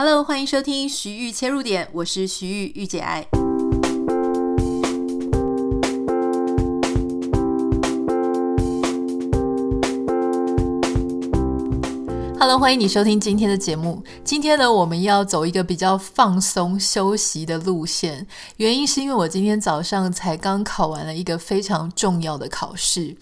[0.00, 3.26] Hello，欢迎收听徐玉切入点，我是徐玉御姐爱。
[12.38, 14.00] Hello，欢迎你收听今天的节目。
[14.22, 18.24] 今天呢，我们要走一个比较放松休息的路线，
[18.58, 23.16] 原因是因为我今天早上才刚考完了一个非常重要的考试。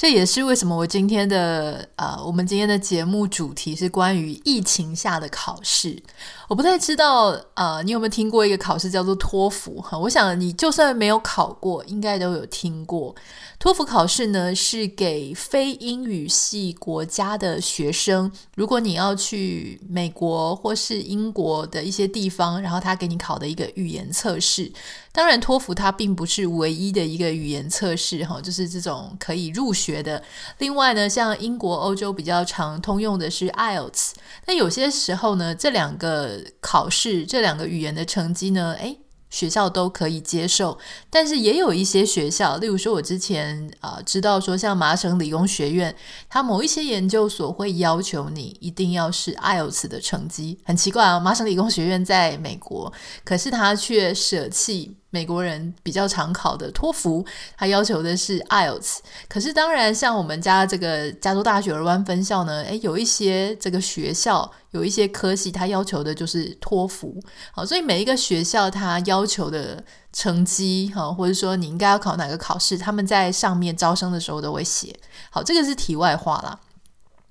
[0.00, 6.02] 这也是为什么我今天的呃，我们今天的节目主题是关于疫情下的考试。
[6.48, 9.98] 我不太知道呃，你有没有听过一个考试叫做托福哈？
[9.98, 13.14] 我想你就算没有考过，应该都有听过。
[13.60, 24.72] 托福考试呢，是给非英语系国家的学生，如果你要去美国或是英国的一些地方，然后他给你考的一个语言测试。
[25.12, 30.22] 当然，托福它并不是唯一的一个语言测试哈，就是这种可以入学的。
[30.56, 34.12] 另外呢，像英国、欧洲比较常通用的是 IELTS。
[34.46, 38.99] 那有些时候呢，这两个考试，这两个语言的成绩呢，诶
[39.30, 40.78] 学校都可以接受，
[41.08, 45.94] 但是也有一些学校，例如说，我之前啊、知道说，像麻省理工学院，
[46.28, 50.58] 它某一些研究所会要求你一定要是 IELTS 的成绩。
[50.64, 52.92] 很奇怪啊，麻省理工学院在美国，
[53.24, 54.96] 可是它却舍弃。
[55.10, 57.24] 美国人比较常考的托福，
[57.56, 58.98] 他要求的是 IELTS。
[59.28, 67.20] 可是当然，像我们家这个加州大学尔湾分校呢，诶，有一些这个学校有一些科系，他要求的就是托福。
[67.52, 74.94] 好，所以每一个学校他要求的成绩，哈，或者说你应该要考哪个考试，他们在上面招生的时候都会写。
[75.30, 76.58] 好，这个是题外话啦。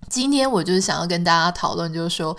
[0.09, 2.35] 今天我就是想要跟大家讨论，就是说。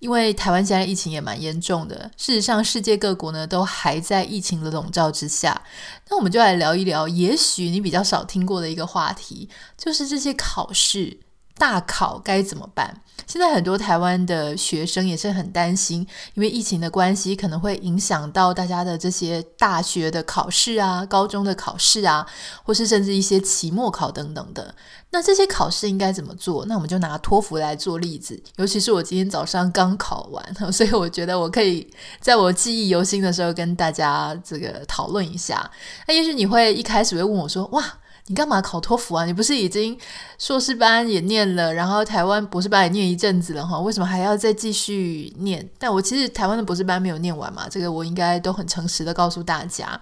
[0.00, 5.62] 因为台湾现在疫情也蛮严重的，事实上世界各国呢都还在疫情的笼罩之下。
[6.08, 11.20] 那我们就来聊一聊，也许你比较少听过的一个话题，就是这些考试。
[11.60, 13.02] 大考该怎么办？
[13.26, 16.00] 现在很多台湾的学生也是很担心，
[16.32, 22.26] 因为疫情的关系，可能会影响到大家的这些大学的考试啊、高中的考试啊，
[22.64, 24.74] 或是甚至一些期末考等等的。
[25.10, 26.64] 那这些考试应该怎么做？
[26.64, 30.42] 那我们就拿托福来做例子，尤其是我今天早上刚考完，
[30.72, 31.86] 所以我觉得我可以
[32.22, 35.70] 在我记忆犹新的时候跟大家这个讨论一下。
[36.08, 37.84] 那也许你会一开始会问我说：“哇。”
[38.30, 39.24] 你干嘛考托福啊？
[39.24, 39.98] 你不是已经
[40.38, 43.76] 硕士班也念了，然后台湾博士班也念一阵子了哈？
[43.80, 45.68] 为什么还要再继续念？
[45.78, 50.00] 但我其实台湾的博士班没有念完嘛，这个我应该都很诚实的告诉大家。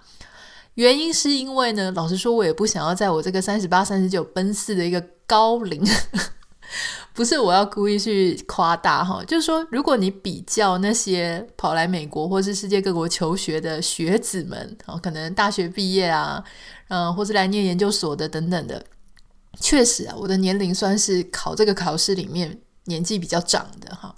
[0.75, 5.83] 原因是因为呢，老实说，我也不想要在我这个三十八、三十九奔四的一个高龄，
[7.15, 16.45] 不是我要故意去夸大哈，就是说，如果你比较那些跑来美国或是世界各国求学的学子们，可能大学毕业啊。
[16.91, 18.83] 嗯，或是来念研究所的等等的，
[19.61, 24.15] 确实啊，我的年龄算是考这个考试里面年纪比较长的哈。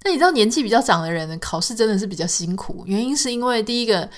[0.00, 4.08] 但你知道，年纪比较长的人呢，考试真的是比较辛苦，原因是因为第一个，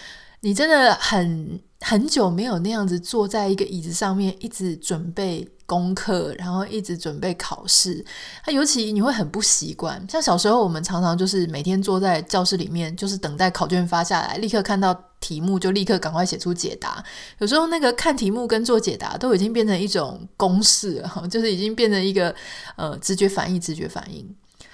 [0.40, 5.48] 你真的很很久没有那样子坐在一个椅子上面一直准备。
[5.66, 8.04] 功课，然后一直准备考试，
[8.44, 10.04] 他尤其你会很不习惯。
[10.08, 17.02] 像小时候，我们常常就是每天坐在教室里面，就是等待考卷发下来，立刻看到题目就立刻赶快写出解答。
[17.38, 22.34] 有时候那个看题目跟做解答都已经变成一种公式了， 就是已经变成一个
[22.76, 24.24] 呃直觉反应，直觉反应。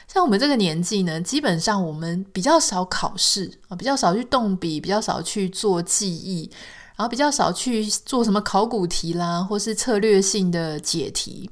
[0.08, 6.50] 像我们这个年纪呢，基本上我们比较少考试啊，比较少去动笔，比较少去做记忆。
[7.00, 11.50] 然后比较少去做什么考古题啦，或是策略性的解题。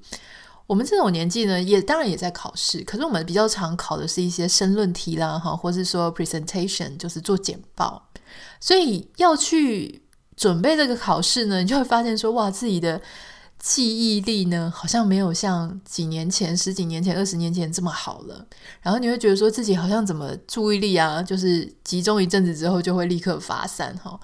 [0.66, 8.10] 我们这种年纪呢，也当然也在考试，可是我们比较常考的是一些申论题啦，哈，或是说 presentation，就是做简报。
[8.60, 10.03] 所以要去
[10.36, 13.00] 准备这个考试呢，你就会发现说，哇，自己的
[13.59, 18.47] 记忆力呢，好像没有像几年前、十几年前、二十年前这么好了。
[18.82, 24.20] 然后你会觉得说自己好像怎么注意力啊，就是集中一阵子之后就会立刻发散，哈。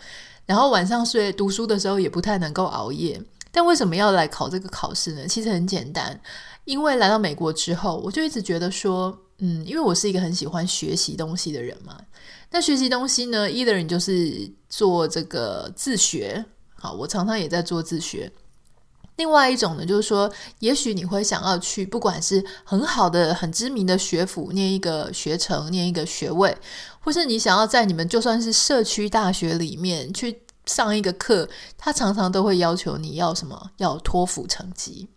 [0.47, 5.27] 然后晚上睡读书的时候也不太能够熬夜，但为什么要来考这个考试呢？
[5.27, 6.21] 其实很简单，
[6.65, 11.99] 因为来到美国之后，我就一直觉得说，嗯，因为我是一个很喜欢学习东西的人嘛。
[12.51, 18.31] 那学习东西呢，either 你就是做这个自学，好，我常常也在做自学。
[19.17, 20.29] 另外一种呢，就是说，
[20.59, 26.57] 也许你会想要去，不管是很好的、很知名的学府念一个学程、念一个学位，
[26.99, 30.33] 或是你想要在你们就算是社区大学里面去
[30.67, 33.71] 上一个课，他常常都会要求你要什么？
[33.77, 35.09] 要托福成绩。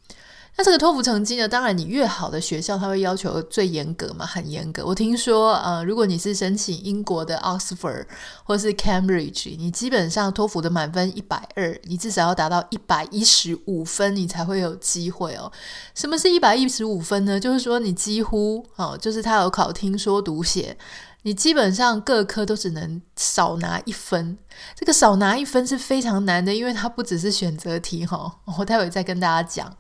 [0.60, 1.48] 那这个托福成绩呢？
[1.48, 4.84] 当然，你越好的学校，他会要求最严格嘛，很严格。
[4.84, 8.08] 我听说，呃，如果你是申请英国的 Oxford
[8.44, 15.52] 或是 Cambridge，你基本上托福的满分一百二，你至少要达到一百一十五分，你才会有机会哦。
[15.94, 17.40] 什么是一百一十五分呢？
[17.40, 20.76] 就是说你几乎哦，就是他有考听说读写，
[21.24, 24.38] 你基本上各科都只能少拿一分。
[24.76, 28.40] 这个少拿一分是非常难的，因为它不只是选择题哈。
[28.58, 29.76] 我待会再跟大家讲。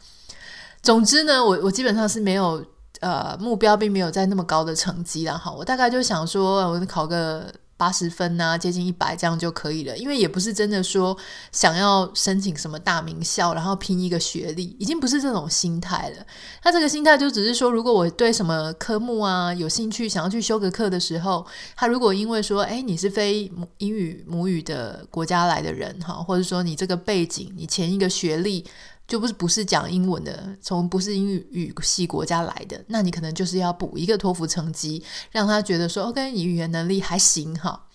[0.82, 2.66] 总之呢，我我基本上是没有
[3.02, 5.52] 呃目标，并没有在那么高的成绩啦哈。
[5.52, 7.54] 我大概就想说，我考个。
[7.78, 11.16] 八十分啊，接近一百这样就可以了，因为也不是真的说
[11.52, 16.26] 想要申请什么大名校，然后拼一个学历，已经不是这种心态了。
[16.62, 21.46] 他这个心态就只是说，如果我对什么科目啊有兴趣，想要去修个课的时候，
[21.76, 28.66] 他如果因为说，诶，你是非英语母语的国家来的人哈，或者说你这个背景，你前一个学历。
[29.08, 35.02] 就不是不是讲英文的，从不是英语语系国家来的，那你可能就是要补一个托福成绩，
[35.32, 37.86] 让他觉得说，OK，你语言能力还行哈。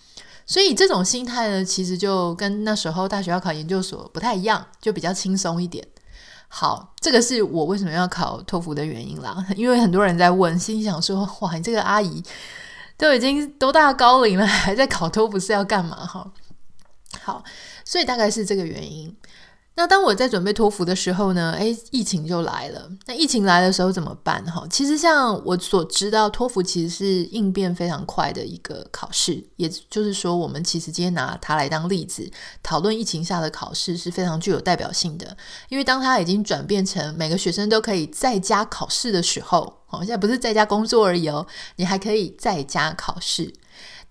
[0.46, 5.86] 所以这种心态呢，其实就跟那时候大学要考研究所不太一样，就比较轻松一点。
[6.48, 12.22] 好，这个是我为什么要考托福的原因啦， 因为很多人在问，心想说，哇，你这个阿姨
[12.96, 16.32] 都已经多大高龄了，还在考托福是要干嘛哈？
[17.22, 17.44] 好，
[17.84, 19.14] 所以大概是这个原因。
[19.74, 22.90] 那当我在准备托福的时候呢，诶，疫情就来了。
[23.06, 24.44] 那疫情来的时候怎么办？
[24.44, 29.42] 哈，其实像我所知道，托福其实是应变非常快的一个考试。
[29.56, 32.30] 也就是说，我们其实今天拿它来当例子，
[32.62, 35.34] 讨论疫情下的考试是非常具有代表性的。
[35.70, 41.46] 因为当它已经转变成每个学生都可以在家考试的时候，哦，现在不是在家工作而已哦，
[41.76, 43.52] 你还可以在家考试。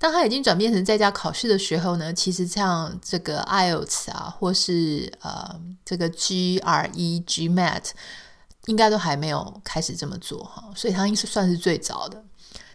[0.02, 7.92] 当他已经转变成在家考试的时候呢，其实像这个 IELTS 啊，或是呃这个 GRE、GMAT，
[8.66, 12.24] 应该都还没有开始这么做哈，所以他应该是算是最早的。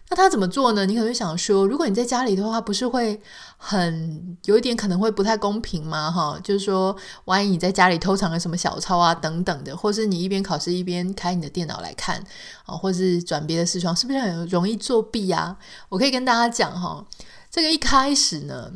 [0.09, 0.87] 那他怎么做呢？
[0.87, 3.21] 你可能会想说，如果你在家里的话，不是会
[3.57, 6.11] 很有一点可能会不太公平吗？
[6.11, 12.23] 哈，就是说，万一你在家里偷藏了什么小抄啊等等的，或是你一边考试一边开你的电脑来看
[12.67, 15.57] 啊，或是转别的视窗，是不是很容易作弊啊？
[15.89, 17.05] 我可以跟大家讲哈，
[17.51, 18.71] 这个一开始呢。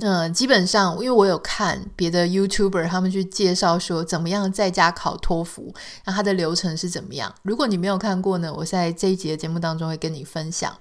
[0.00, 5.74] 嗯、基本上，因为我有看别的 YouTuber 他们去介绍说怎么样在家考托福，
[6.04, 7.34] 那它的流程是怎么样？
[7.42, 10.76] 如果你没有看过呢，我在这一集的节目当中会跟你分享。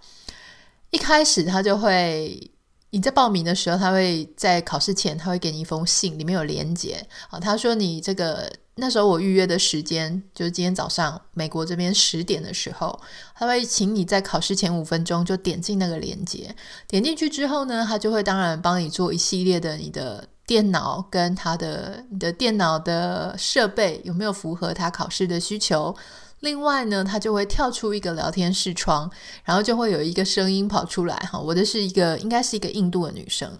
[0.91, 2.49] 一开始他就会，
[2.89, 8.51] 你在报名的时候，他会在考试前他会给你一封信，里面有连接啊，他说你这个。
[8.79, 12.99] 那时候我预约的时间就是今天早上美国这边十点的时候，
[13.33, 16.55] 他会请你在考试前五分钟就点进那个链接，
[16.87, 25.95] 点进去之后呢，他就会当然帮你做一系列的你的电脑跟他的你的电脑的设备有没有符合他考试的需求。
[26.41, 29.09] 另外呢，他就会跳出一个聊天视窗，
[29.43, 33.51] 然后就会有一个声音跑出来哈，我的是一个应该是一个印度的女生。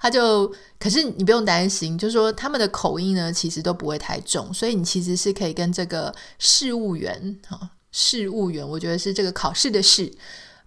[0.00, 10.12] 她就，可是你不用担心，就是说他们的口音呢，其实都不会太重，所以你其实是可以跟这个事务员哈，事务员，我觉得是这个考试的试，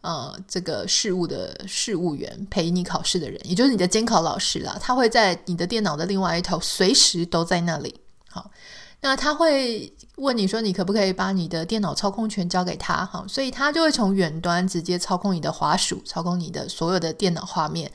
[0.01, 8.01] 呃，这个事务的事务员陪你考试的人，也就是你的监考老师啦，他会在你的电脑的另外一头，随时都在那里。
[9.01, 13.03] 那他会问你说，你可不可以把你的电脑操控权交给他？
[13.03, 17.91] 哈，所以他就会从远端直接操控你的滑鼠，操控你的所有的电脑画面。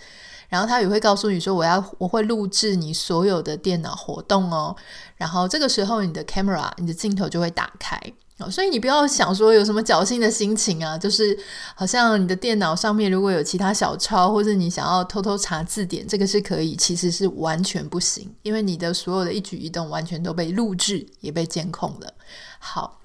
[0.48, 4.74] 然后他也会告诉你说，我要我会录制你所有的电脑活动哦。
[5.16, 8.00] 然后这个时候你的 camera 你的镜头就会打开
[8.38, 11.38] 哦，所以你不要想说有什么侥幸的心情啊，就是
[11.74, 22.12] 好像你的电脑上面如果有其他小抄，或者你想要偷偷查字典，这个是可以，其实是完全不行，因为你的所有的一举一动完全都被录制，也被监控了。
[22.58, 23.00] 好。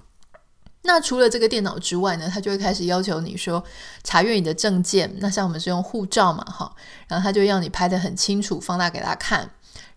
[0.84, 3.62] 那除了这个电脑之外呢，他就会开始要求你说
[4.02, 5.08] 查阅你的证件。
[5.20, 6.74] 那像我们是用护照嘛，哈，
[7.06, 9.48] 然后他就要你拍得很清楚，放大给他看。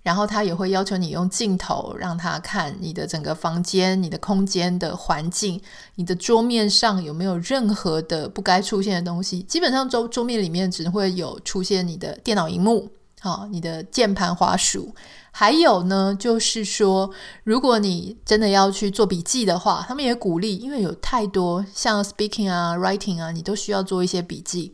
[0.06, 5.60] 然后他也会要求你用镜头让他看你的整个房间、你的空间的环境，
[5.96, 9.42] 你的桌面上有没有任何的不该出现的东西。
[9.42, 12.88] 基本上桌桌面里面只会有出现你的电脑荧幕，
[13.20, 14.94] 好，你的键盘、滑鼠。
[15.32, 17.10] 还有呢，就是说，
[17.44, 24.72] 如果你真的要去做笔记的话，他们也鼓励，因为有太多像 speaking 啊、writing 啊，你都需要做一些笔记。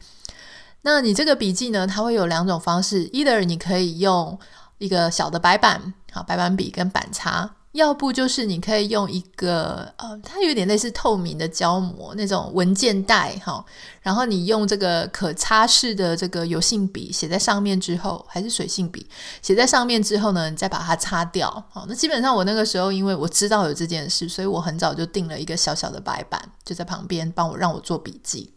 [0.83, 4.38] 那你这个笔记呢，它会有两种方式，either 你可以用
[4.81, 7.50] 一个小的白板，好，白板笔跟板擦。
[7.73, 13.63] 要不就是你可以用一个呃，它有点类似透明的胶膜那种文件袋哈，
[14.01, 19.07] 然后你用这个可擦拭的这个油性笔写在上面之后，还是水性笔
[19.41, 21.50] 写在上面之后呢，你再把它擦掉。
[21.69, 28.51] 好，那基本上我那个时候因为我知道有这件事，所以我很早就订了一个小小的白板，就在旁边帮我让我做笔记。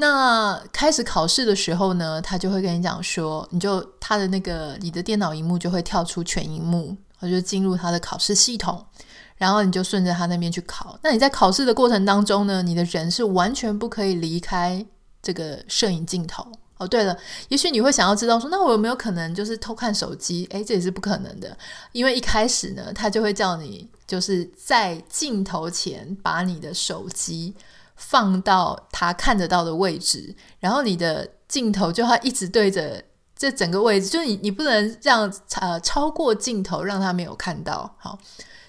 [0.00, 6.96] 那开始考试的时候呢，他就会跟你讲说，你就他的那个你的电脑荧幕就会跳出全荧幕。
[7.20, 8.86] 我就进入他的考试系统，
[9.34, 10.96] 然后你就顺着他那边去考。
[11.02, 14.86] 那你在考试的过程当中呢，你的人是完全不可以离开
[15.20, 16.46] 这个摄影镜头。
[16.76, 20.46] 哦，对了，也许你会想要知道说，那我有没有可能就是偷看手机？
[20.50, 21.58] 诶，这也是不可能的，
[21.90, 27.52] 因为一开始呢，他就会叫你就是在镜头前把你的手机
[27.98, 33.04] 放到他看得到的位置，然后你的镜头就要一直对着
[33.36, 37.94] 这整个位置，就是你你不能让呃超过镜头让他没有看到。
[37.98, 38.18] 好，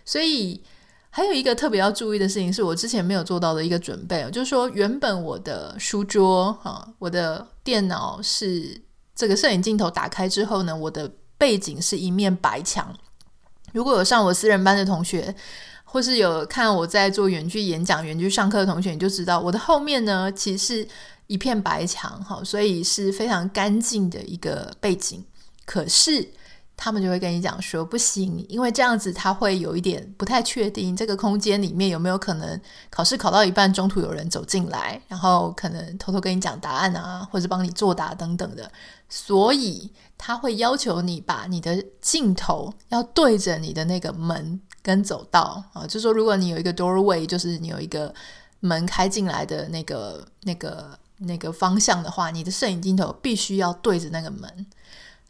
[0.03, 0.61] 所以。
[1.11, 8.79] 还有一个特别要注意的事情，是我之前没有做到的一个准备，就是说，原本我的书桌啊，我的电脑是
[9.15, 12.95] 这个摄影镜头打开之后呢，我的背景是一面白墙。
[13.73, 15.35] 如果有上我私人班的同学，
[15.91, 20.87] 或是有看我在做远距演讲、远距上课的同学，你就知道我的后面呢，其实是
[21.27, 25.25] 一片白墙，哈，所以是非常干净的一个背景。
[25.65, 26.29] 可是。
[26.81, 32.57] 他们就会跟你讲说不行，因为这样子他会有一点不太确定这个空间里面有没有可能
[32.89, 38.71] 考试考到一半，中途有人走进来，然后可能偷偷跟你讲答案啊，或者帮你作答等等的，
[39.09, 48.13] 所以他会要求你把你的镜头要对着你的那个门跟走道啊，就说如果你有一个 doorway，就是你有一个
[48.59, 54.65] 门开进来的那个那个那个方向的话，你的摄影镜头必须要对着那个门。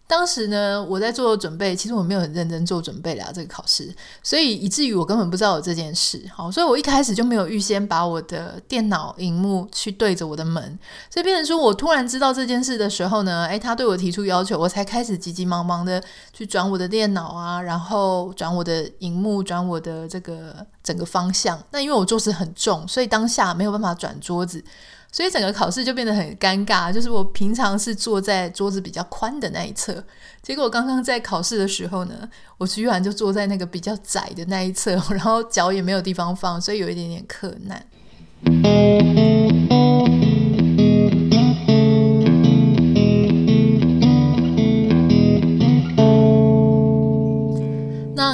[0.10, 6.20] 当时呢，我在做准备，其实我没有很认真做准备啦，这个考试，所以以至于我根本不知道有这件事。
[6.34, 10.80] 好，所以我一开始就没有预先把我的电脑荧幕去对着我的门，
[11.12, 21.64] 所以变成说我突然知道这件事的时候呢，诶，他对我提出要求，我才开始急急忙忙的去转我的电脑啊，然后转我的荧幕，转我的这个整个方向。
[21.70, 24.64] 那因为我桌子很重，所以当下没有办法转桌子。
[25.12, 30.04] 所以整个考试就变得很尴尬，就是我平常是坐在桌子比较宽的那一侧，
[30.42, 39.29] 结果刚刚在考试的时候呢，我居然就坐在那个比较窄的那一侧，然后脚也没有地方放，所以有一点点困难。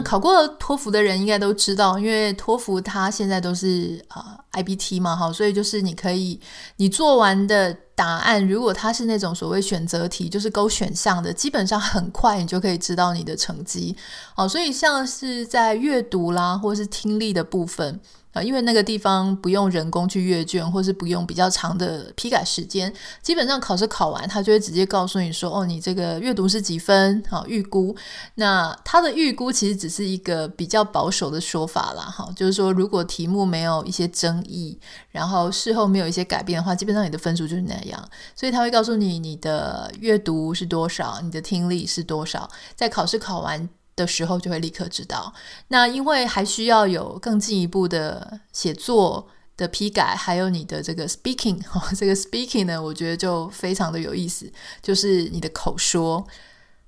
[0.05, 6.39] 考过托福的人应该都知道，因为托福它现在都是啊、呃、IBT 嘛，哈，所以就是你可以
[6.75, 13.95] 你做完的答案，如果它是那种所谓选择题，就是勾选项的，基本上很快你就可以知道你的成绩。
[14.35, 17.99] 好，所以像是在阅读啦，或是听力的部分。
[18.35, 27.23] 啊，因为那个地方不用人工去阅卷，或是不用比较长的批改时间，基本上考试考完，他就会直接告诉你说，哦，你这个阅读是几分？
[27.29, 27.95] 好，预估。
[28.35, 34.77] 那他的预估其实只是一个比较保守的说法啦，哈，就是说如果题目没有一些争议，
[35.11, 38.09] 然后事后没有一些改变的话，基本上你的分数就是那样。
[38.35, 45.33] 所以他会告诉你你的阅读是多少，你的听力是多少，在考试考完的时候就会立刻知道。
[45.69, 51.59] 那因为还需要有更进一步的写作的批改，还有你的这个 speaking，
[51.95, 56.25] 这个 speaking 呢，我觉得就非常的有意思，就是你的口说。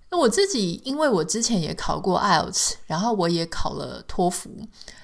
[0.10, 4.50] 那我自己，因为我之前也考过 IELTS，然后我也考了托福。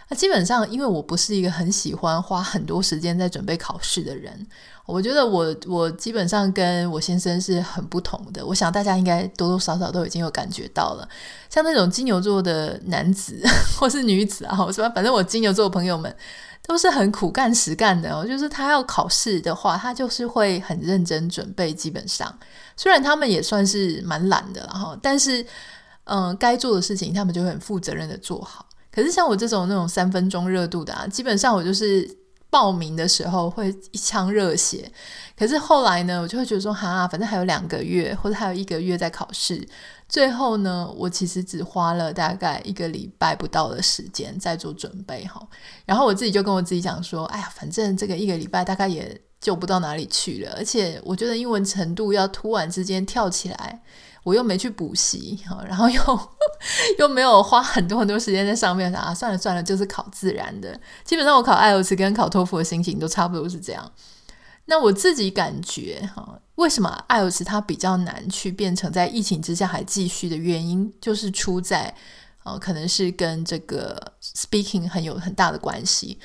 [0.09, 4.47] 那基本上，因为我不是一个很喜欢花很多时间在准备考试的人。
[4.85, 11.07] 我觉得我我基本上跟我先生是很不同的，我想大家应该多多少少都已经有感觉到了。
[11.49, 13.41] 像那种金牛座的男子
[13.79, 16.13] 或是女子啊，我说反正我金牛座朋友们
[16.67, 18.25] 都是很苦干实干的哦。
[18.25, 21.73] 就是他要考试的话，他就是会很认真准备。
[21.73, 22.37] 基本上，
[22.75, 25.45] 虽然他们也算是蛮懒的了哈，但是
[26.03, 28.65] 嗯，该做的事情他们就会很负责任的做好。
[28.93, 32.22] 可是像我这种那种三分钟热度的啊，基本上我就是。
[32.53, 34.91] 报名的时候会一腔热血，
[35.35, 39.67] 可是后来呢，我就会觉得说，哈，反正还有两个月或者还有一个月在考试，
[40.07, 45.41] 最后呢，我其实只花了大概一个礼拜不到的时间在做准备哈。
[45.83, 53.81] 然后我自己就跟我自己讲说，哎呀，反正这个一个礼拜大概也救不到哪里去了，而且我觉得英文程度要突然之间跳起来。
[54.23, 56.29] 我又没去补习，然后又
[56.99, 60.79] 又没有花很多很多时间在上面啊，算了算了，就是考自然的。
[61.03, 63.91] 基本上我考 IELTS 跟考托福的心情都差不多是这样。
[64.65, 71.93] 那我自己感觉哈，为什么 IELTS 它比较难去变成在疫情之下还继续的原因，就是出在
[72.61, 76.17] 可能是跟这个 speaking 很有很大的关系。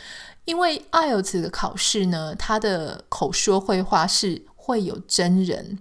[0.44, 5.80] 因为 IELTS 的考试呢，它的口说会话是会有真人。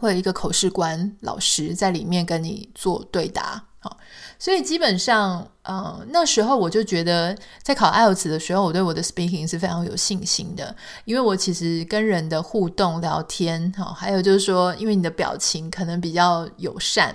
[0.00, 3.96] 会有一个口试官老师在里面跟你做对答，好，
[4.38, 10.74] 所以基本上，嗯，那时候我就觉得，在考 IELTS 的时候，我对我的 speaking 是非常有信心的，
[11.04, 17.14] 因为我其实跟人的互动、聊天，哈，还有就是说，因为你的表情可能比较友善，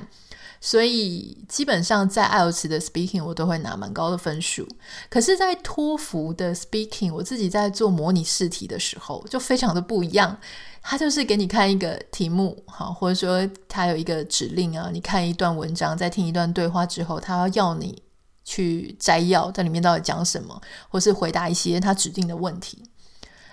[0.64, 4.66] 所以基本上在 IELTS 的 speaking 我都会拿蛮高的分数。
[5.10, 10.38] 可是，在托福的 speaking，我自己在做模拟试题的时候就非常的不一样。
[10.84, 18.02] 他就是给你看一个题目，好，或者说他有一个指令啊，你看一段文章，再听一段对话之后，他要要你
[18.44, 22.84] 去摘要，在里面到底讲什么，或是回答一些他指定的问题。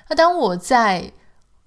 [0.08, 1.12] 那当我在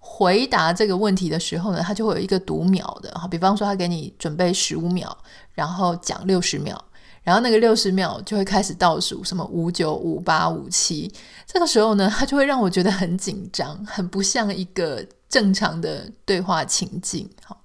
[0.04, 5.16] 回答这个问题的时候呢，他就会有一个读秒的，好，比方说他给你准备十五秒，
[5.54, 6.78] 然后讲六十秒，
[7.24, 11.10] 然后那个六十秒就会开始倒数，什么五九五八五七，
[11.46, 15.06] 这个时候呢，他就会让我觉得很紧张，很不像一个。
[15.32, 17.58] 正常的对话情境，好，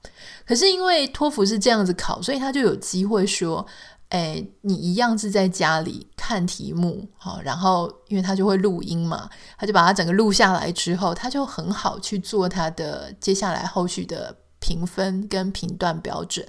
[0.47, 3.67] 可是因为托福是这样子考，所以他就有机会说，
[4.11, 16.47] 诶，你一样是在家里看题目，好，然后因为他就会录音嘛，他就把它整个录下来之后，他就很好去做他的接下来后续的评分跟评断标准。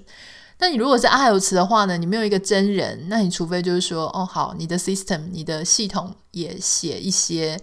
[0.59, 7.59] 那你如果是 IELTS 的话呢，你没有一个真人，那你除非就是说，哦，好，你的 system，你的系统也写一些。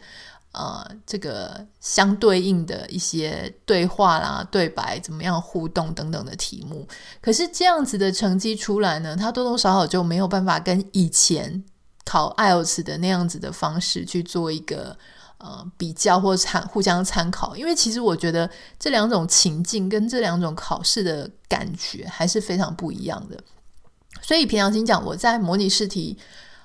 [0.55, 6.87] 呃，这个相对应的一些对话啦、对白，怎么样互动等等的题目，
[7.21, 11.65] 可是这样子的成绩出来呢，它多多少少就没有办法跟以前
[12.05, 14.97] 考 IELTS 的那样子的方式去做一个
[15.39, 23.37] 呃比较或参互相参考，因为其实我觉得这两种情境跟这两种考试的感觉还是非常不一样的。
[24.23, 26.17] 所以平常心讲，我在模拟试题。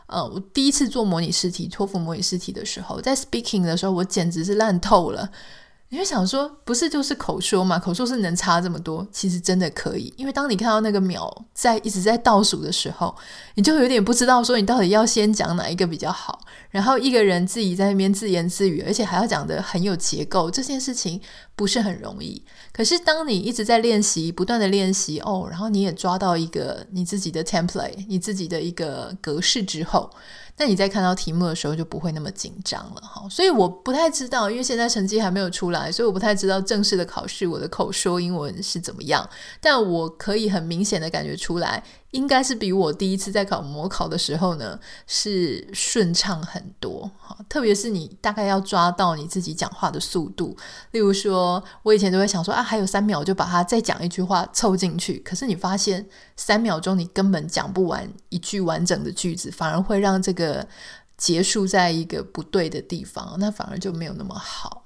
[0.09, 5.29] 呃，我第一次做模拟试题，托福模拟试题的时候，在 speaking 的时候，我简直是烂透了。
[5.91, 7.79] 你会想说，不是就是口说嘛？
[7.79, 9.07] 口说是能差这么多？
[9.11, 13.15] 其实真的可以，因为当你看到那个秒在一直在倒数的时候，
[13.55, 16.39] 你就有点不知道说你到底要先讲哪一个比较好。
[16.69, 21.19] 然后一个人自己在那边自言自语，而且还要讲得很有结构，这件事情
[21.55, 22.43] 不是很容易。
[22.71, 30.09] 可是当你一直在练习，不断的练习哦，然后你也抓到一个你自己的 template，你自己的一个格式之后。
[30.61, 39.27] 那你在看到题目的时候就不会那么紧张了哈，所以我不太知道，因为现在成绩还没有出来，所以我不太知道正式的考试我的口说英文是怎么样，
[39.61, 41.81] 但我可以很明显的感觉出来。
[42.11, 47.37] 应该是比我第一次在考模考的时候呢，是顺畅很多哈。
[47.47, 50.57] 特别是你大概要抓到你自己讲话的速度，
[50.91, 55.19] 例如说，我以前都会想说啊，还有三秒，就把它再讲一句话凑进去。
[55.19, 60.67] 可是你发现三秒钟你根本讲不完一句完整的句子，反而会让这个
[61.15, 64.85] 结束在一个不对的地方，那反而就没有那么好。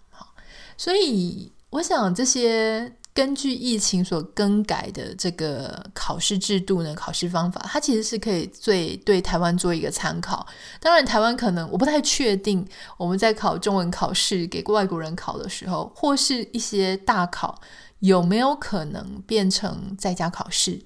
[0.77, 2.97] 所以我想这些。
[3.13, 10.47] 根据疫情所更改的这个考试制度呢，考试方法，它其实是可以最对台湾做一个参考。
[10.79, 17.61] 当然，台湾可能我不太确定，我们在考中文考试给外国人考的时候，或是一些大考，
[17.99, 20.81] 有没有可能变成在家考试？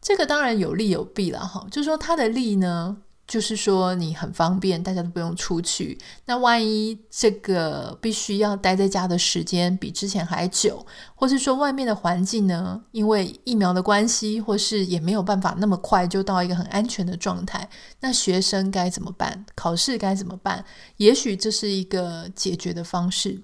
[0.00, 1.66] 这个当然有利有弊了哈。
[1.72, 5.98] 就是说它的利呢，就是说你很方便，大家都不用出去。
[6.26, 10.84] 那万一这个必须要待在家的时间比之前还久，
[11.14, 17.68] 或是说外面的环境呢，因为疫苗的关系，或是也没有办法那么快就到一个很安全的状态，
[18.00, 19.46] 那学生该怎么办？
[19.54, 20.64] 考试该怎么办？
[20.98, 23.40] 也许这是一个解决的方式，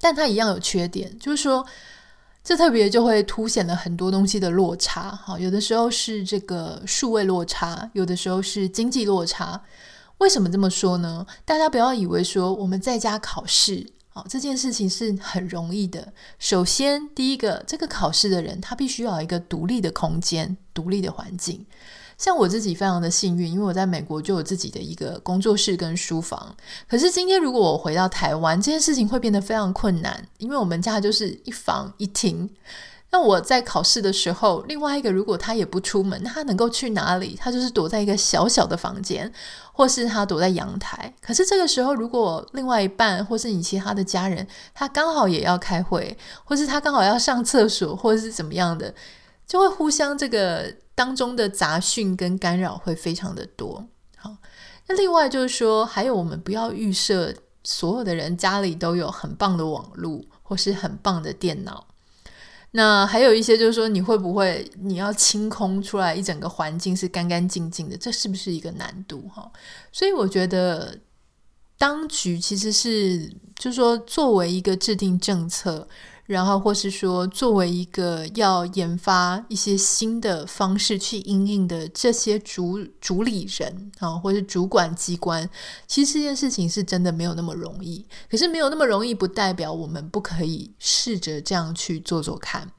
[0.00, 1.66] 但它一样有缺点，就是说。
[2.46, 9.60] 这特别就会凸显了很多东西的落差，哈，有的时候是这个数位落差，有的时候是经济落差。
[10.18, 11.26] 为什么这么说呢？
[11.44, 16.12] 大家不要以为说我们在家考试，啊，这件事情是很容易的。
[16.38, 21.66] 首先，第一个，这个考试的人他必须要有一个独立的空间、独立的环境。
[22.18, 26.56] 像我自己非常的幸运，因为我在美国就有自己的一个工作室跟书房。
[26.88, 32.48] 可是今天如果我回到台湾，这件事情会变得非常困难，因为我们家就是一房一厅。
[33.10, 37.36] 那我在考试的时候，另外一个如果他也不出门，那他能够去哪里？
[37.38, 39.30] 他就是躲在一个小小的房间，
[39.72, 41.14] 或是他躲在阳台。
[41.20, 48.92] 可是这个时候，如果另外一半或是你其他的家人，他刚好也要开会，或是他刚好要上厕所，或者是怎么样的，
[49.46, 50.74] 就会互相这个。
[50.96, 53.86] 当中的杂讯跟干扰会非常的多。
[54.16, 54.34] 好，
[54.88, 61.86] 那另外就是说，还有我们不要预设所有的人家里都有很棒的网络或是很棒的电脑。
[62.70, 67.96] 那还有一些就是说，你会不会你要清空出来一整个环境是干干净净的？
[67.98, 69.28] 这是不是一个难度？
[69.28, 69.52] 哈，
[69.92, 70.98] 所以我觉得
[71.76, 75.86] 当局其实是就是说，作为一个制定政策。
[76.26, 85.48] 然后，或是说，作为一个要研发一些新的方式去应用的这些主主理人啊，或是主管机关，
[85.86, 88.04] 其实这件事情是真的没有那么容易。
[88.28, 92.70] 可是没有那么容易，不代表我们不可以试着这样去做做看。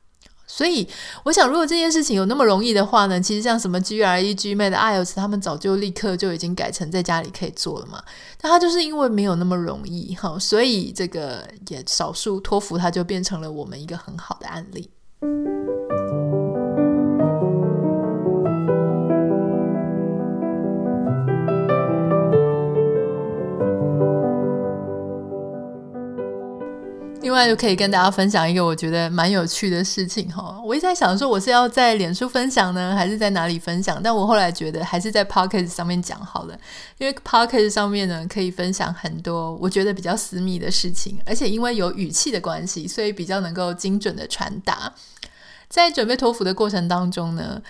[0.57, 0.87] 所以
[1.23, 8.01] 我想，如果这件事情有那么容易的话呢，其实像什么 GRE、GMAT、IELTS，他们早就立刻就已经改成在家里可以做了嘛。
[8.41, 14.89] 但他就是因为没有那么容易哈，所以这个也少数托福，它就变成了我们一个很好的案例。
[27.47, 34.01] 就可以跟大家分享一个我觉得蛮有趣的事情哈，我一直在想说我是要在脸书分享呢，还是在哪里分享？
[34.03, 36.59] 但我后来觉得还是在 Podcast 上面讲好了，
[36.97, 44.93] 因为 Podcast 上面呢可以分享很多我觉得比较私密的事情，而且因为有语气的关系，所以比较能够精准的传达。
[45.69, 47.61] 在准备托福的过程当中呢，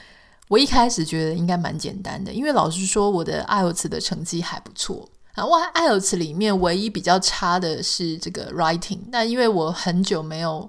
[0.47, 5.09] 我一开始觉得应该蛮简单的，因为老实说我的 IELTS 的成绩还不错。
[5.37, 10.67] 啊，我 IELTS 里面唯一比较差的是这个 writing，那因为我很久没有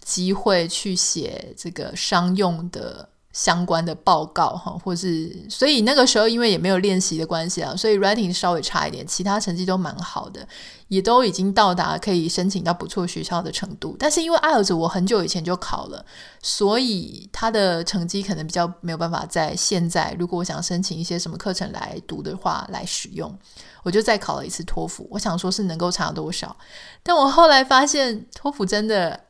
[0.00, 10.48] 机会去写这个商用的相关的报告哈，或是所以那个时候因为也没有练习的关系啊，所以 writing 稍微差一点，其他成绩都蛮好的，
[10.88, 13.94] 也都已经到达可以申请到不错学校的程度。
[13.98, 16.02] 但是因为 IELTS 我很久以前就考了，
[16.40, 23.38] 所以他的成绩可能比较没有办法在现在，如果我想申请一些什么课程来读的话来使用。
[23.82, 26.56] 我就再考了一次托福，我想说是能够差多少，
[27.02, 29.20] 但我后来发现托福真的，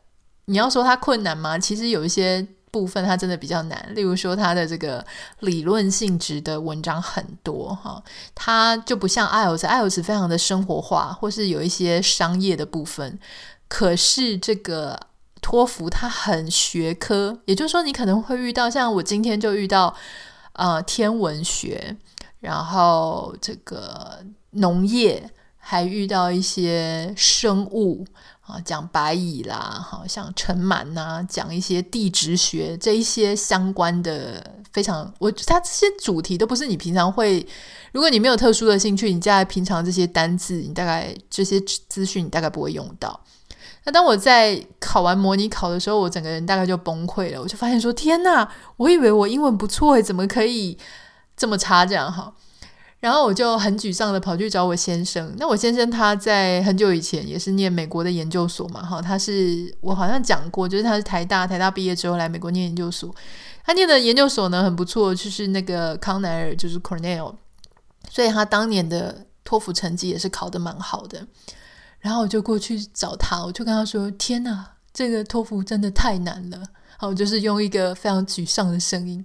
[0.44, 1.58] 你要说它困难吗？
[1.58, 2.46] 其实有一些
[2.78, 5.04] 部分它真的比较难，例如说它的这个
[5.40, 8.02] 理论性质的文章很多哈，
[8.34, 13.18] 它就不像 IELTS，IELTS 非常的生活化，或是有一些商业的部分，
[13.68, 15.00] 可是这个
[15.40, 19.94] 托福它很学科，也就是说你可能会遇到，像我今天就遇到
[20.52, 21.96] 呃天文学，
[22.40, 24.24] 然后这个。
[24.58, 28.06] 农业还遇到一些生物
[28.46, 34.40] 啊，讲白蚁啦，好像尘螨呐，讲一些地质学这一些相关的，
[34.72, 37.44] 非常我它这些主题都不是你平常会，
[37.92, 43.20] 如果你没有特殊的兴趣，你在平常这些单字，你大概这些资讯你大概不会用到。
[43.84, 50.78] 那当我在考完模拟考的时候，我整个人大概就崩溃了，我就发现说：天呐，我以为我英文不错诶，怎么可以
[51.36, 52.32] 这么差这样哈？
[52.98, 55.34] 然后我就很沮丧的跑去找我先生。
[55.38, 63.14] 那我先生他在很久以前也是念美国的研究所嘛，哈，他是我好像讲过，就是他是台大，台大毕业之后来美国念研究所。
[63.64, 67.34] 他念的研究所呢很不错，就是那个康奈尔，就是 Cornell，
[68.10, 71.26] 所以他当年的托福成绩也是考得蛮好的。
[71.98, 76.62] 然后我就过去找他，我就跟他说：“天哪，这个托福真的太难了。”
[76.98, 79.24] 好，就是用一个非常沮丧的声音，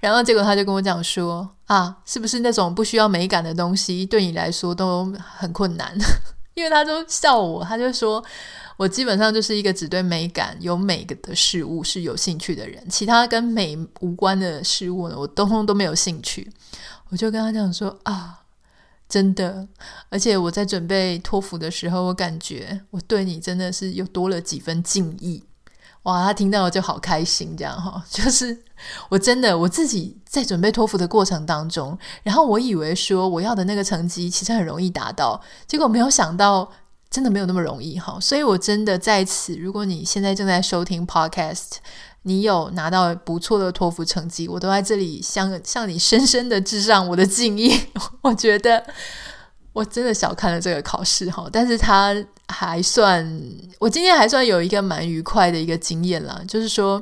[0.00, 5.96] 然后结果他就跟我讲说：“啊，是不是那种不需要美感的东西对你来说都很困难？”
[6.54, 8.22] 因为他就笑我，他就说
[8.76, 16.50] 我基本上就是一个只对美感有美的事物是有兴趣的人，其他跟美无关的事物呢，我通通都没有兴趣。
[17.10, 18.40] 我就跟他讲说：“啊，
[19.08, 19.66] 真的，
[20.08, 25.44] 而且我在准备托福的时候，我感觉我对你真的是又多了几分敬意。”
[26.04, 28.58] 哇，他听到就好开心，这样哈， 就是
[29.10, 36.70] 我真的我自己在准备托福的过程当中，然后我以为说我要的那个成绩其实很容易达到，结果没有想到
[37.10, 41.72] 真的没有那么容易哈，所以我真的在此，如果你现在正在收听 Podcast，
[42.22, 47.78] 你有拿到不错的托福成绩，我都在这里向向你深深的致上我的敬意，
[48.22, 48.86] 我觉得。
[49.72, 52.14] 我真的小看了这个考试哈，但是它
[52.48, 53.24] 还算，
[53.78, 56.42] 我今天还算有一个蛮愉快的一个经验啦。
[56.48, 57.00] 就是说，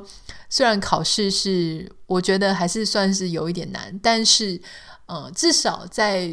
[0.49, 4.61] 虽然考试是我觉得还是算是有一点难，但是
[5.07, 6.31] 呃，至少在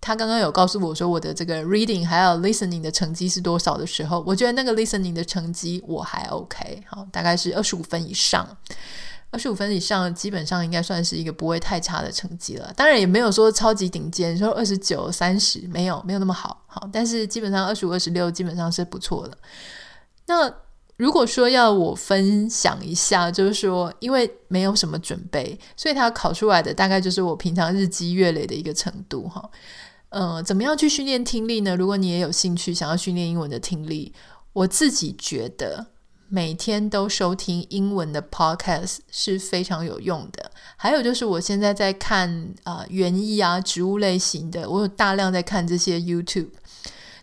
[0.00, 8.46] 他刚刚有告诉我说我的这个 reading 还有 listening 的成绩是多少的时候，我觉得那个 listening 的成绩我还 OK，好，大概是二十五分以上。
[9.32, 12.70] 二十五分以上，基本上应该算是一个不会太差的成绩了。
[12.76, 16.62] 当然也没有说超级顶尖，说二十九、三十，没有没有那么好。
[16.66, 19.36] 好，但是基本上二十五、二十六基本上是不错的。
[20.26, 20.54] 那
[20.98, 29.26] 如果说要我分享一下，就是说，因为没有什么准备，所以他考出来的大概就是我平常日积月累的一个程度。
[29.26, 29.50] 哈，
[30.10, 31.74] 呃，怎么样去训练听力呢？
[31.74, 34.12] 如果你也有兴趣想要训练英文的听力，
[34.52, 35.86] 我自己觉得。
[36.34, 40.50] 每天都收听英文的 podcast 是非常有用的。
[40.76, 46.48] 还有就是，我现在在看啊园艺啊植物类型的，我有大量在看这些 YouTube。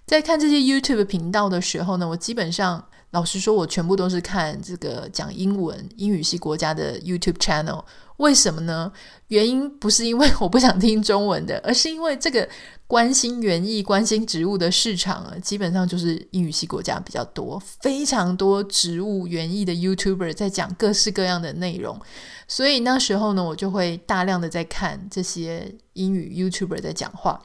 [0.06, 7.84] 在看这些 YouTube 频道的时候呢，我基本上老实说，我全部都是看这个讲英文英语系国家的 YouTube channel。
[8.20, 8.92] 为什么呢？
[9.28, 12.48] 原因不是因为 我不想听中文的，而是因为这个
[12.88, 22.00] 关心园艺、关心植物的市场啊，基本上就是英语系国家比较多，非常多植物园艺的 YouTuber 在讲各式各样的内容，
[22.48, 27.42] 所以那时候呢，我就会大量的在看这些英语 YouTuber 在讲话。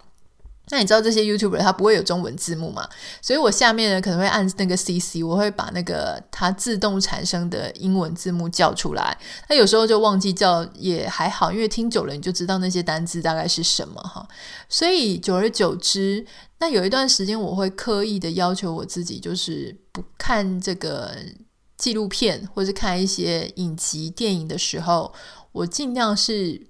[0.70, 2.88] 那你知道这些 YouTuber 他不会有中文字幕嘛？
[3.20, 9.16] 所以我下面呢可能会按那个 CC，我会把那个它自动产生的英文字幕叫出来。
[9.48, 14.27] 那有时候就忘记叫也还好，因为听久了你就知道那些单字大概是什么哈。
[14.68, 16.24] 所以久而久之，
[16.59, 21.14] 那有一段时间我会刻意的要求我自己，就是不看这个
[21.77, 25.12] 纪录片或是看一些影集电影的时候，
[25.53, 26.68] 我尽量是。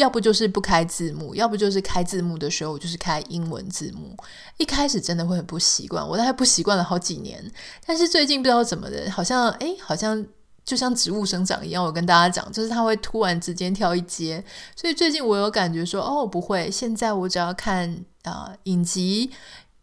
[0.00, 4.16] 要不就是不开字幕，要不就是开字幕的时候，我就是开英文字幕。
[4.56, 7.50] 一开始真的会很不习惯，我大概不习惯了好几年。
[7.86, 10.26] 但是最近不知道怎么的，好像诶，好像
[10.64, 11.84] 就像植物生长一样。
[11.84, 14.42] 我跟大家讲，就是它会突然之间跳一阶。
[14.74, 17.88] 所以最近我有感觉说，哦，不会，现在我只要看
[18.22, 19.30] 啊、呃、影集。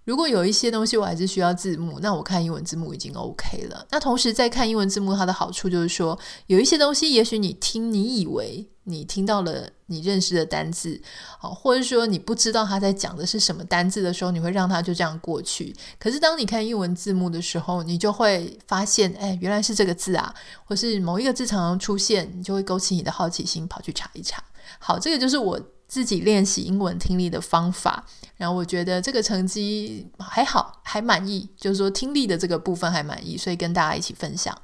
[0.05, 3.85] 如果有一些东西我还是需要字幕，那我看英文字幕已经 OK 了。
[3.91, 10.99] 那同时在看英文字幕，它的好处就是说，有一些东西，也许你听，你以为你听到了你认识的单字，
[11.37, 15.75] 好，或者说你不知道他在讲的是什么单字的时候，你会让他就这样过去。
[15.99, 24.41] 可是当你看英文字幕的时候，你就会发现，哎，原来是这个字啊，或是某一个字常常出现，你就会勾起你的好奇心，跑去查一查。
[24.79, 28.05] 好，这个就是我自己练习英文听力的方法。
[28.37, 34.55] 然后我觉得这个成绩还好，还满意，就是说听力的这个部分还满意，所以跟大家一起分享。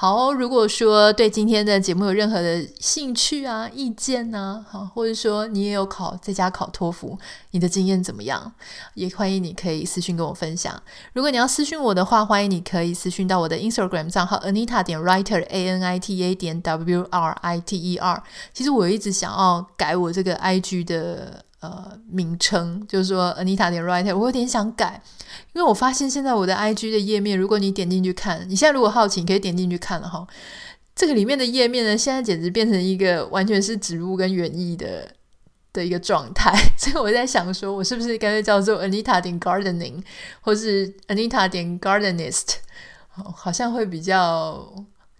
[0.00, 7.18] 好，如果说对今天的节目有任何的兴趣啊、意见呐，好，或者说你也有考在家考托福，
[7.50, 8.52] 你的经验怎么样？
[8.94, 10.80] 也欢迎你可以私讯跟我分享。
[11.14, 17.76] 如果你要私讯我的话，欢迎你可以私讯到我的 Instagram 账号 Anita 点 Writer A N I T A 点 W R I T
[17.76, 18.22] E R。
[18.54, 21.44] 其实我一直想要改我这个 IG 的。
[21.60, 25.02] 呃，名称就是说，Anita 点 Writer，我有点想改，
[25.52, 30.24] 因为我发现现在我的 IG 的页面，如果你点进去看，你现在如果好奇，你可以点进去看了哈。
[30.94, 35.10] 这个里面的页面呢，现在简直变成一个完全是植物跟园艺的
[35.72, 40.02] 的一个状态， 所以我在想说，我是不是干脆叫做 Anita 点 Gardening，
[40.40, 42.54] 或是 Anita 点 Gardenist，
[43.08, 44.72] 好像会比较。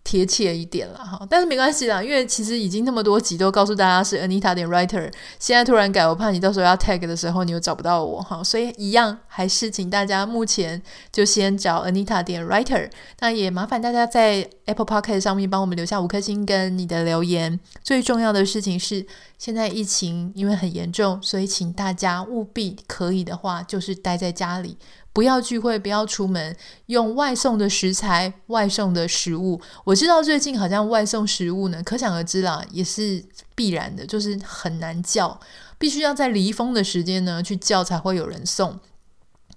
[0.09, 12.91] 贴切一点了哈，但是没关系啦，因为其实已经那么多集都告诉大家是 Anita 点 Writer，现在突然改，我怕你到时候要 tag 的时候你又找不到我哈，所以一样还是请大家目前就先找 Anita 点 Writer，
[13.21, 17.61] 那也麻烦大家在 Apple Podcast 上面帮我们留下五颗星跟你的留言。
[17.85, 24.79] 最重要的事情是，现在疫情因为很严重，所以请大家务必可以的话就是待在家里。
[25.19, 29.61] 不要聚会，不要出门，用外送的食材、外送的食物。
[29.83, 33.25] 我知道最近好像外送食物呢，可想而知啦，也是
[33.57, 35.41] 必然的，就是很难叫，
[35.77, 38.79] 必须要在离峰的时间呢去叫才会有人送。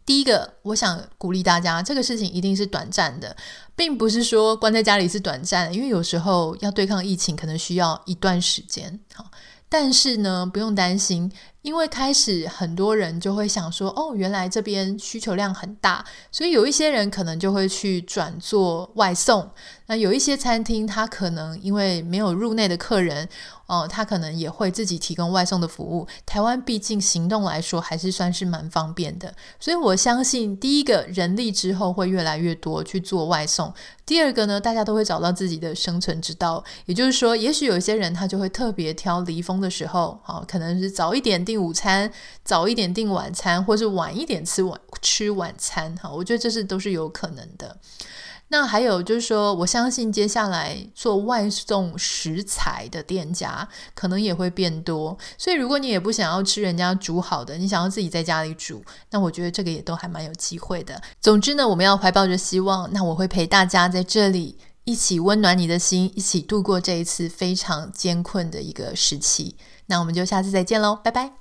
[0.04, 3.38] 第一个，我想鼓励大家，这个事情一定是短暂的，
[3.76, 9.00] 并不是说关在家里是短暂，因为有时候要对抗疫情，可能需要一段时间。
[9.13, 9.30] 好，
[9.71, 11.31] 但是呢，不用担心。
[11.62, 19.47] 因为开始很多人就会想说，哦，原来这边需求量很大，所以有一些人可能就会去转做外送。
[19.86, 23.29] 那有一些餐厅，他可能因为没有入内的客人，
[23.71, 26.05] 哦，他可能也会自己提供外送的服务。
[26.25, 33.73] 台湾毕竟行动来说还是算是蛮方便的，所以我相信第一个人力之后会越来越多去做外送。
[34.05, 36.62] 第二个呢，大家都会找到自己的生存之道。
[36.86, 42.12] 也就是说，也许有一些人他就会特别挑离峰的时候，好，可能是早一点订午餐，
[42.43, 45.95] 早一点订晚餐，或是晚一点吃晚吃晚餐。
[45.95, 47.77] 哈，我觉得这是都是有可能的。
[48.51, 61.01] 那还有就是说，我相信接下来做外送食材的店家可能也会变多，所以如果你也不想要吃人家煮好的，你想要自己在家里煮，那我觉得这个也都还蛮有机会的。
[61.21, 69.55] 总之呢，我们要怀抱着希望，那我会陪大家在这里一起温暖你的心，一起度过这一次非常艰困的一个时期。
[69.85, 71.40] 那我们就下次再见喽，拜拜。